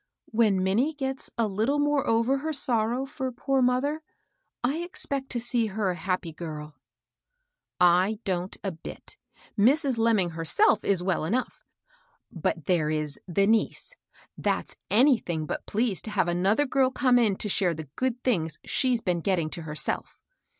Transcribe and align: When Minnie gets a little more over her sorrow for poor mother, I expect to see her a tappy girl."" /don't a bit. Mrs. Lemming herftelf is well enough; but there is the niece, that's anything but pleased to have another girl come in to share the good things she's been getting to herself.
When 0.31 0.63
Minnie 0.63 0.95
gets 0.95 1.29
a 1.37 1.47
little 1.47 1.77
more 1.77 2.07
over 2.07 2.39
her 2.39 2.51
sorrow 2.53 3.05
for 3.05 3.31
poor 3.31 3.61
mother, 3.61 4.01
I 4.63 4.77
expect 4.77 5.29
to 5.29 5.39
see 5.39 5.67
her 5.67 5.91
a 5.91 5.95
tappy 5.95 6.33
girl."" 6.33 6.73
/don't 7.79 8.57
a 8.63 8.71
bit. 8.71 9.15
Mrs. 9.55 9.99
Lemming 9.99 10.31
herftelf 10.31 10.83
is 10.83 11.03
well 11.03 11.23
enough; 11.23 11.63
but 12.31 12.65
there 12.65 12.89
is 12.89 13.19
the 13.27 13.45
niece, 13.45 13.93
that's 14.35 14.75
anything 14.89 15.45
but 15.45 15.67
pleased 15.67 16.05
to 16.05 16.09
have 16.09 16.27
another 16.27 16.65
girl 16.65 16.89
come 16.89 17.19
in 17.19 17.35
to 17.35 17.47
share 17.47 17.75
the 17.75 17.87
good 17.95 18.23
things 18.23 18.57
she's 18.65 19.01
been 19.01 19.21
getting 19.21 19.51
to 19.51 19.61
herself. 19.61 20.19